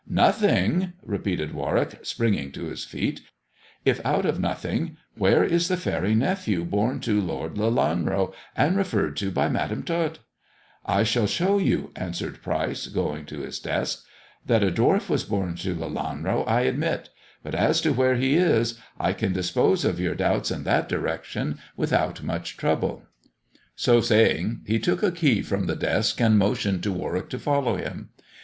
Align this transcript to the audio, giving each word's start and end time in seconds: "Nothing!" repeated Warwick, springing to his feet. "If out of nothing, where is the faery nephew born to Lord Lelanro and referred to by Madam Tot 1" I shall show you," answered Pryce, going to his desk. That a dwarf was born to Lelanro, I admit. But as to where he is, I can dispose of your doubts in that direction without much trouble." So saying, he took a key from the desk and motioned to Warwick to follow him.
"Nothing!" 0.25 0.93
repeated 1.03 1.53
Warwick, 1.53 1.99
springing 2.01 2.51
to 2.53 2.63
his 2.63 2.83
feet. 2.85 3.21
"If 3.85 4.03
out 4.03 4.25
of 4.25 4.39
nothing, 4.39 4.97
where 5.15 5.43
is 5.43 5.67
the 5.67 5.77
faery 5.77 6.15
nephew 6.15 6.65
born 6.65 6.99
to 7.01 7.21
Lord 7.21 7.53
Lelanro 7.53 8.33
and 8.57 8.75
referred 8.75 9.15
to 9.17 9.29
by 9.29 9.47
Madam 9.47 9.83
Tot 9.83 10.17
1" 10.17 10.17
I 10.87 11.03
shall 11.03 11.27
show 11.27 11.59
you," 11.59 11.91
answered 11.95 12.41
Pryce, 12.41 12.87
going 12.87 13.27
to 13.27 13.41
his 13.41 13.59
desk. 13.59 14.03
That 14.43 14.63
a 14.63 14.71
dwarf 14.71 15.07
was 15.07 15.23
born 15.23 15.53
to 15.57 15.75
Lelanro, 15.75 16.47
I 16.47 16.61
admit. 16.61 17.11
But 17.43 17.53
as 17.53 17.79
to 17.81 17.93
where 17.93 18.15
he 18.15 18.37
is, 18.37 18.79
I 18.99 19.13
can 19.13 19.33
dispose 19.33 19.85
of 19.85 19.99
your 19.99 20.15
doubts 20.15 20.49
in 20.49 20.63
that 20.63 20.89
direction 20.89 21.59
without 21.77 22.23
much 22.23 22.57
trouble." 22.57 23.03
So 23.75 24.01
saying, 24.01 24.61
he 24.65 24.79
took 24.79 25.03
a 25.03 25.11
key 25.11 25.43
from 25.43 25.67
the 25.67 25.75
desk 25.75 26.19
and 26.19 26.39
motioned 26.39 26.81
to 26.85 26.91
Warwick 26.91 27.29
to 27.29 27.37
follow 27.37 27.75
him. 27.75 28.09